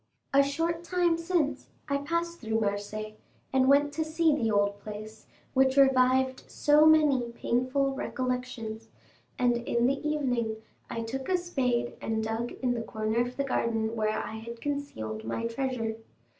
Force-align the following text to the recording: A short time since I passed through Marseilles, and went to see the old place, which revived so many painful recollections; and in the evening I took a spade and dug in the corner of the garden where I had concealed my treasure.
A 0.33 0.41
short 0.41 0.83
time 0.83 1.15
since 1.15 1.67
I 1.87 1.97
passed 1.97 2.39
through 2.39 2.59
Marseilles, 2.59 3.17
and 3.53 3.67
went 3.67 3.93
to 3.93 4.03
see 4.03 4.35
the 4.35 4.49
old 4.49 4.79
place, 4.79 5.27
which 5.53 5.77
revived 5.77 6.41
so 6.49 6.87
many 6.87 7.31
painful 7.33 7.93
recollections; 7.93 8.87
and 9.37 9.57
in 9.57 9.85
the 9.85 10.01
evening 10.09 10.55
I 10.89 11.03
took 11.03 11.29
a 11.29 11.37
spade 11.37 11.97
and 12.01 12.23
dug 12.23 12.51
in 12.63 12.73
the 12.73 12.81
corner 12.81 13.19
of 13.21 13.37
the 13.37 13.43
garden 13.43 13.95
where 13.95 14.17
I 14.17 14.37
had 14.37 14.59
concealed 14.59 15.23
my 15.23 15.45
treasure. 15.45 15.97